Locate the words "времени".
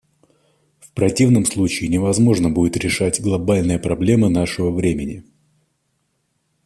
4.71-5.23